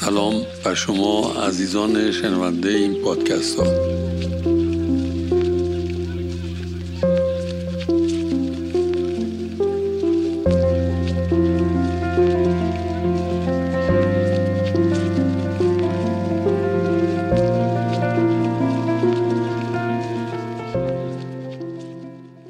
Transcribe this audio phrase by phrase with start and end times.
[0.00, 3.64] سلام بر شما عزیزان شنونده این پادکست ها.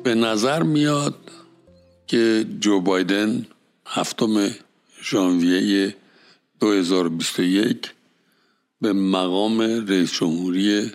[0.04, 1.14] به نظر میاد
[2.06, 3.46] که جو بایدن
[3.86, 4.48] هفتم
[5.02, 5.94] ژانویه
[6.66, 7.94] 2021
[8.80, 10.90] به مقام رئیس جمهوری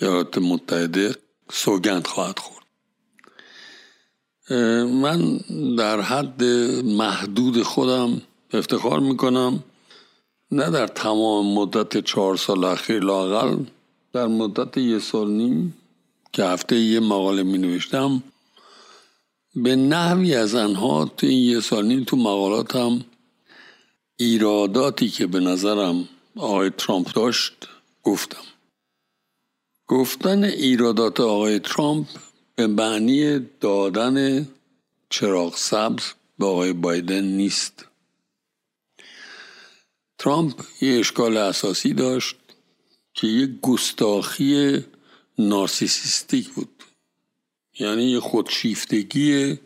[0.00, 1.14] ایالات متحده
[1.50, 2.66] سوگند خواهد خورد.
[4.90, 5.40] من
[5.78, 6.44] در حد
[6.84, 9.62] محدود خودم افتخار می‌کنم
[10.50, 13.56] نه در تمام مدت چهار سال اخیر لاقل
[14.12, 15.76] در مدت یه سال نیم
[16.32, 18.22] که هفته یه مقاله می نوشتم
[19.56, 23.04] به نحوی از انها تو این یه سال نیم تو مقالاتم
[24.16, 27.68] ایراداتی که به نظرم آقای ترامپ داشت
[28.02, 28.44] گفتم.
[29.86, 32.06] گفتن ایرادات آقای ترامپ
[32.54, 34.48] به معنی دادن
[35.10, 36.04] چراغ سبز
[36.38, 37.84] به آقای بایدن نیست.
[40.18, 42.36] ترامپ یه اشکال اساسی داشت
[43.14, 44.84] که یه گستاخی
[45.38, 46.82] نارسیسیستیک بود.
[47.78, 49.58] یعنی یه خودشیفتگی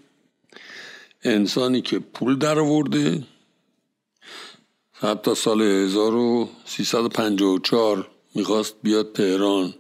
[1.23, 3.27] انسانی که پول در آورده
[5.03, 9.75] حتی سال 1354 می‌خواست بیاد تهران.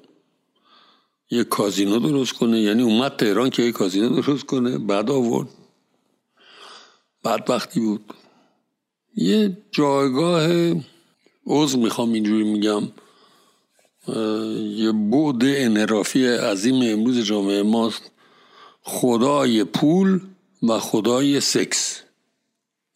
[1.31, 5.48] یه کازینو درست کنه یعنی اومد تهران که یه کازینو درست کنه بعد آورد.
[7.23, 8.15] بعد وقتی بود.
[9.17, 10.75] یه جایگاه
[11.47, 12.83] عضو می‌خوام اینجوری میگم.
[14.77, 18.11] یه بود انحرافی عظیم امروز جامعه ماست.
[18.83, 20.21] خدای پول
[20.63, 22.01] و خدای سکس.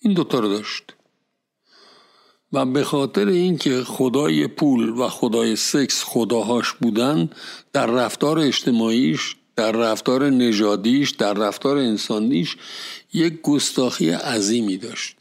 [0.01, 0.94] این دوتا رو داشت.
[2.55, 7.31] و به خاطر اینکه خدای پول و خدای سکس خداهاش بودن
[7.73, 12.57] در رفتار اجتماعیش در رفتار نژادیش در رفتار انسانیش
[13.13, 15.17] یک گستاخی عظیمی داشت.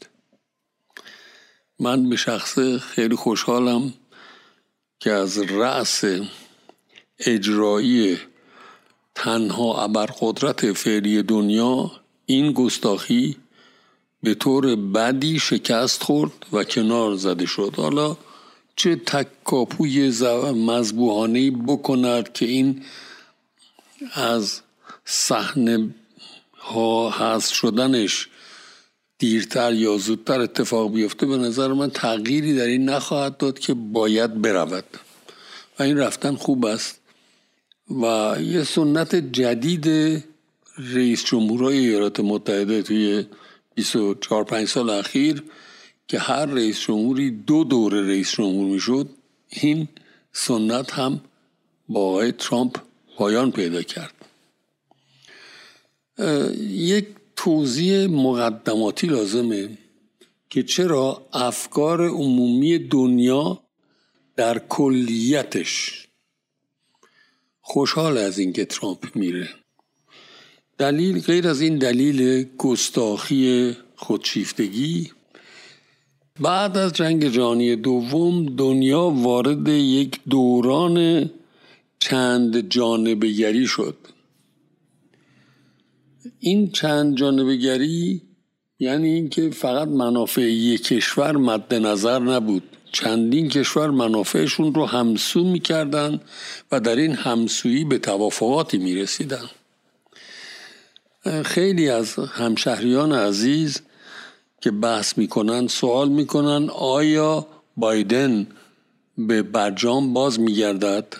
[1.80, 3.94] من به شخص خیلی خوشحالم
[5.00, 6.04] که از رأس
[7.18, 8.18] اجرایی
[9.14, 11.90] تنها ابرقدرت فعلی دنیا
[12.26, 13.36] این گستاخی
[14.24, 17.74] به طور بدی شکست خورد و کنار زده شد.
[17.76, 18.16] حالا
[18.76, 20.12] چه تکاپوی
[20.54, 22.82] مذبوحانه بکند که این
[24.12, 24.60] از
[25.04, 25.94] صحنه
[26.58, 28.28] ها هست شدنش
[29.18, 34.42] دیرتر یا زودتر اتفاق بیفته به نظر من تغییری در این نخواهد داد که باید
[34.42, 34.84] برود.
[35.78, 37.00] و این رفتن خوب است.
[38.02, 39.86] و یه سنت جدید
[40.78, 43.24] رئیس جمهورهای ایالات متحده توی
[43.74, 45.42] 24 5 سال اخیر
[46.08, 49.08] که هر رئیس جمهوری دو دوره رئیس جمهور می‌شد
[49.50, 49.88] این
[50.32, 51.20] سنت هم
[51.88, 52.78] با آقای ترامپ
[53.16, 54.14] پایان پیدا کرد.
[56.58, 59.78] یک توضیح مقدماتی لازمه
[60.50, 63.64] که چرا افکار عمومی دنیا
[64.36, 66.06] در کلیتش
[67.60, 69.48] خوشحال از اینکه ترامپ میره.
[70.78, 75.10] دلیل غیر از این دلیل گستاخی خودشیفتگی
[76.40, 81.30] بعد از جنگ جهانی دوم دنیا وارد یک دوران
[81.98, 83.96] چند جانبگری شد.
[86.40, 88.22] این چند جانبگری
[88.78, 92.62] یعنی اینکه فقط منافع یک کشور مد نظر نبود.
[92.92, 96.20] چندین کشور منافعشون رو همسو می‌کردن
[96.72, 99.50] و در این همسویی به توافقاتی می‌رسیدن.
[101.44, 103.80] خیلی از همشهریان عزیز
[104.60, 107.46] که بحث می‌کنن سوال می‌کنن آیا
[107.76, 108.46] بایدن
[109.18, 111.14] به برجام باز میگردد؟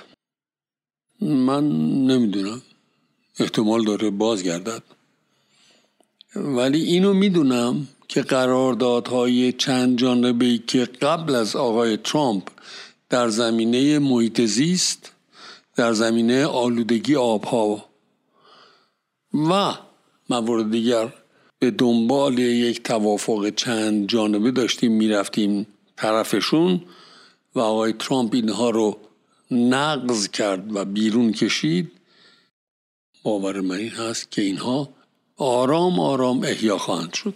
[1.21, 1.69] من
[2.07, 2.63] نمی‌دونم.
[3.39, 4.83] احتمال داره بازگردد.
[6.37, 12.49] ولی اینو می‌دونم که قراردادهای چند جانبه که قبل از آقای ترامپ
[13.11, 15.13] در زمینه محیط زیست
[15.77, 17.85] در زمینه آلودگی آبها
[19.51, 19.75] و
[20.31, 21.13] موارد دیگر.
[21.59, 25.67] به دنبال یک توافق چند جانبه داشتیم می‌رفتیم
[25.97, 26.81] طرفشون
[27.55, 28.99] و آقای ترامپ اینها رو
[29.51, 31.93] نقض کرد و بیرون کشید.
[33.23, 34.89] باور من این هست که اینها
[35.37, 37.35] آرام آرام احیا خواهند شد.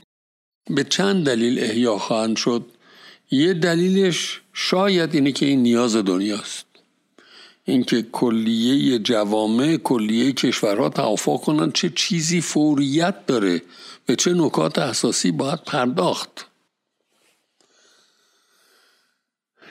[0.71, 2.67] به چند دلیل احیا خواهند شد.
[3.31, 6.68] یه دلیلش شاید اینه که این نیاز دنیاست.
[7.69, 13.63] اینکه کلیه جوامع کلیه کشورها توافق کنند چه چیزی فوریت داره
[14.07, 16.47] به چه نکات اساسی باید پرداخت.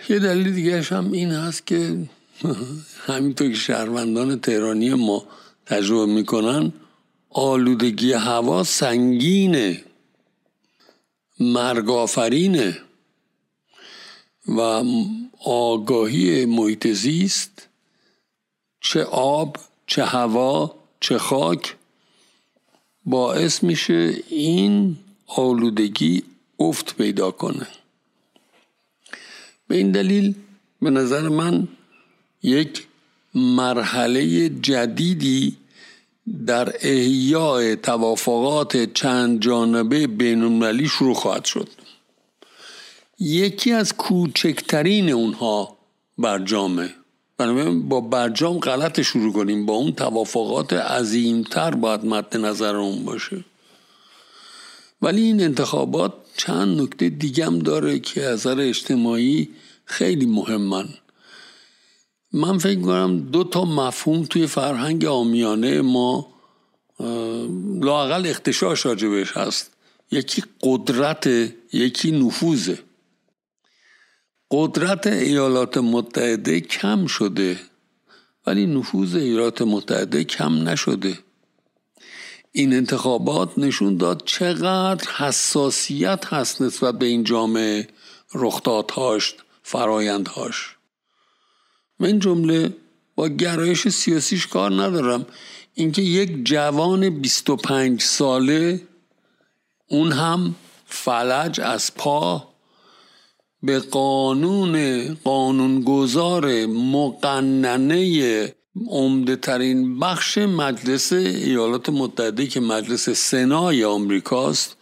[0.10, 1.98] یه دلیل دیگه هم این هست که
[3.08, 5.28] همینطور که شهروندان تهرانی ما
[5.66, 6.74] تجربه می‌کنن
[7.30, 9.84] آلودگی هوا سنگینه
[11.40, 12.78] مرگافرینه
[14.48, 14.84] و
[15.46, 17.67] آگاهی محیط زیست
[18.90, 19.58] چه آب
[19.88, 21.76] چه هوا چه خاک
[23.06, 24.98] باعث میشه این
[25.28, 26.24] آلودگی
[26.60, 27.68] افت پیدا کنه.
[29.68, 30.36] به این دلیل
[30.82, 31.68] به نظر من
[32.44, 32.88] یک
[33.36, 35.58] مرحله جدیدی
[36.46, 41.70] در احیای توافقات چند جانبه بین شروع خواهد شد.
[43.20, 45.78] یکی از کوچکترین اونها
[46.18, 46.94] برجامه
[47.38, 53.44] بنابراین با برجام غلط شروع کنیم با اون توافقات عظیمتر باید مد نظر اون باشه.
[55.02, 59.50] ولی این انتخابات چند نکته دیگم داره که از اجتماعی
[59.86, 60.90] خیلی مهمن.
[62.34, 66.28] من فکر کنم دو تا مفهوم توی فرهنگ آمیانه ما
[67.82, 69.72] لاقل اختشاش راجبش هست.
[70.12, 71.28] یکی قدرت
[71.74, 72.80] یکی نفوذه.
[74.52, 77.60] قدرت ایالات متحده کم شده
[78.46, 81.20] ولی نفوذ ایالات متحده کم نشده.
[82.52, 87.88] این انتخابات نشون داد چقدر حساسیت هست نسبت به این جامعه
[88.34, 90.76] رخدادهاش فرایندهاش.
[92.00, 92.74] من جمله
[93.16, 95.26] با گرایش سیاسیش کار ندارم.
[95.74, 98.82] اینکه یک جوان 25 ساله
[99.88, 100.56] اون هم
[100.86, 102.48] فلج از پا
[103.68, 108.56] به قانون قانونگذار مقننه
[108.88, 114.78] عمده ترین بخش مجلس ایالات متحده که مجلس سنای آمریکاست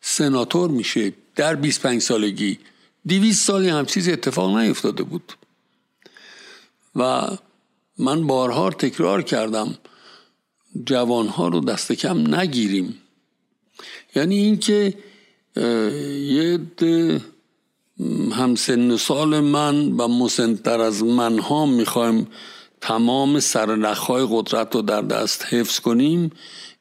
[0.00, 1.12] سناتور میشه.
[1.36, 2.58] در 25 سالگی.
[3.08, 5.32] 200 سالی هم چیز اتفاق نیفتاده بود.
[6.96, 7.28] و
[7.98, 9.78] من بارها تکرار کردم
[10.86, 12.98] جوانها رو دست کم نگیریم.
[14.16, 14.94] یعنی اینکه
[16.20, 16.58] یه
[18.32, 22.28] همسن سال من و مسنتر از منها می‌خوایم
[22.80, 26.30] تمام سرنخهای قدرت رو در دست حفظ کنیم.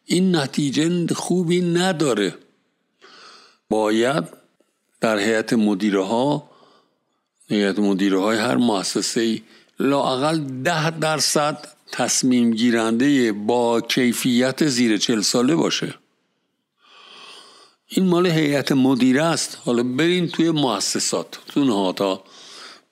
[0.06, 2.36] این نتیجه خوبی نداره.
[3.70, 4.24] باید
[5.02, 6.50] در هیئت مدیره ها
[7.50, 9.42] هیئت مدیره های هر مؤسسه
[9.80, 15.96] لاقل ده درصد تصمیم گیرنده با کیفیت زیر چل ساله باشه.
[17.88, 19.58] این مال هیئت مدیره است.
[19.66, 21.40] حالا برین توی مؤسسات.
[21.48, 22.24] تو نهادها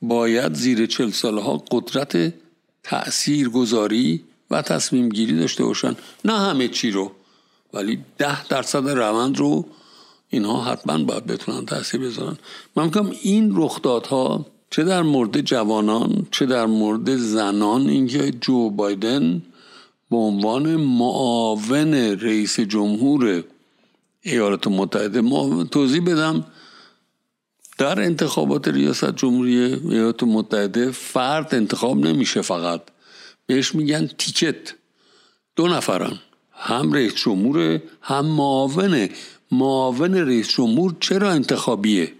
[0.02, 2.34] باید زیر چل ساله ها قدرت
[2.84, 5.96] تأثیر گذاری و تصمیم گیری داشته باشن.
[6.26, 7.12] نه همه چی رو
[7.74, 9.66] ولی ده درصد روند رو
[10.30, 12.38] اینها حتما باید بتونن تاثیر بذارن.
[12.76, 19.42] من میگم این رخدادها چه در مورد جوانان چه در مورد زنان اینکه جو بایدن
[20.12, 23.44] به عنوان معاون رئیس جمهور
[24.24, 26.46] ایالات متحده ما توضیح بدم.
[27.78, 32.82] در انتخابات ریاست جمهوری ایالات متحده فرد انتخاب نمیشه فقط.
[33.46, 34.74] بهش میگن تیکت.
[35.56, 36.20] دو نفرن.
[36.52, 39.10] هم رئیس جمهور هم معاونه
[39.52, 42.14] معاون رئیس جمهور چرا انتخابیه؟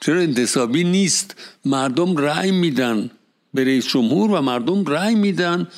[0.00, 3.10] چرا انتصابی نیست؟ مردم رأی میدن
[3.54, 5.68] به رئیس جمهور و مردم رأی میدن.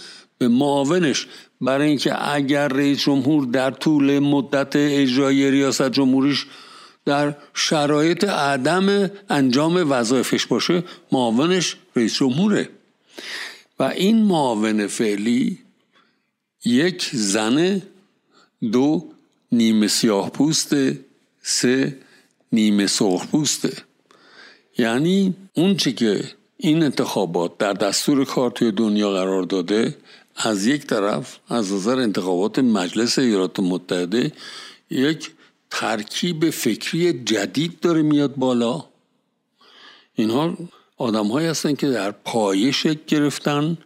[0.41, 1.27] معاونش
[1.61, 6.47] برای اینکه اگر رئیس جمهور در طول مدت اجرای ریاست جمهوریش
[7.05, 10.83] در شرایط عدم انجام وظایفش باشه
[11.13, 12.69] معاونش رئیس جمهوره.
[13.79, 15.59] و این معاون فعلی
[16.65, 17.83] یک زن
[18.73, 19.05] دو
[19.53, 21.01] نیمه سیاه پوسته
[21.43, 21.97] سه
[22.53, 23.73] نیمه سرخ پوسته.
[24.79, 26.25] یعنی اون چی که
[26.57, 29.97] این انتخابات در دستور کار توی دنیا قرار داده
[30.43, 34.33] از یک طرف از نظر انتخابات مجلس ایالات متحده
[34.91, 35.31] یک
[35.71, 38.85] ترکیب فکری جدید داره میاد بالا.
[40.15, 40.57] اینها
[40.97, 43.79] آدم هایی هستن که در پایه شکل گرفتن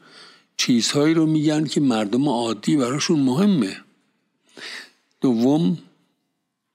[0.57, 3.77] چیزهایی رو میگن که مردم عادی براشون مهمه.
[5.21, 5.79] دوم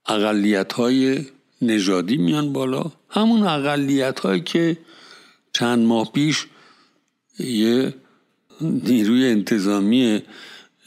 [0.05, 1.25] اقلیت های
[1.62, 2.91] نژادی میان بالا.
[3.09, 4.77] همون اقلیت هایی که
[5.53, 6.48] چند ماه پیش
[7.39, 7.93] یه
[8.62, 10.24] نیروی انتظامی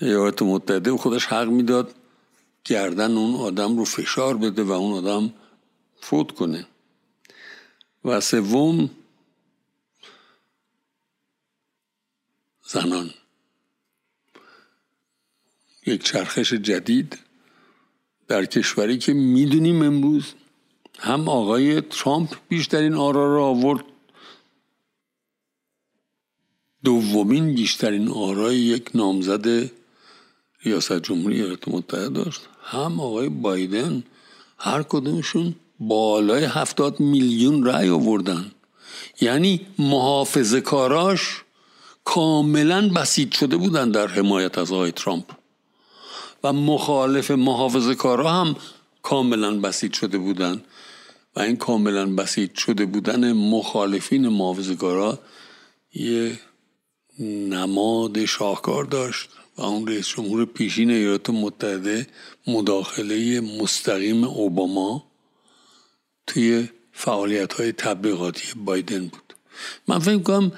[0.01, 1.95] ایالات متحده خودش حق می‌داد
[2.65, 5.33] گردن اون آدم رو فشار بده و اون آدم
[6.01, 6.67] فوت کنه.
[8.05, 8.91] و سوم
[12.67, 13.11] زنان.
[15.87, 17.19] یک چرخش جدید
[18.29, 20.35] در کشوری که می‌دونیم امروز
[20.99, 23.85] هم آقای ترامپ بیشترین آرا را آورد
[26.85, 29.71] دومین بیشترین آرای یک نامزد
[30.63, 32.41] ریاست جمهوری ایالات متحده داشت.
[32.63, 34.03] هم آقای بایدن
[34.59, 38.51] هر کدومشون بالای هفتاد میلیون رأی آوردن.
[39.21, 41.43] یعنی محافظه کاراش
[42.05, 45.25] کاملا بسیج شده بودن در حمایت از آقای ترامپ.
[46.45, 48.57] و مخالف محافظه کارا هم
[49.03, 50.63] کاملا بسیج شده بودن.
[51.37, 55.19] و این کاملا بسیج شده بودن مخالفین محافظه کارا
[55.95, 56.39] یه
[57.23, 62.07] نماد شاهکار داشت و اون رئیس جمهور پیشین ایالات متحده
[62.47, 65.05] مداخله مستقیم اوباما
[66.27, 69.35] توی فعالیت های تبلیغاتی بایدن بود.
[69.89, 70.53] من فکر کنم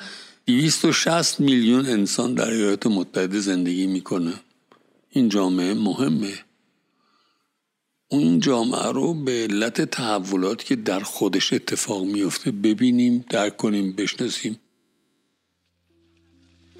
[0.47, 4.33] 260 میلیون انسان در ایالات متحده زندگی می‌کنه.
[5.11, 6.39] این جامعه مهمه.
[8.09, 14.61] اون جامعه رو به علت تحولات که در خودش اتفاق میفته ببینیم درک کنیم بشناسیم.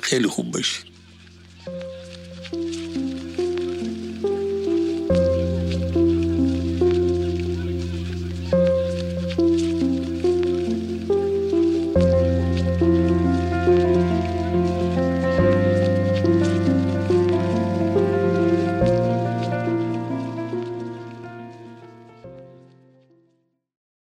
[0.05, 0.94] خیلی خوب باشید.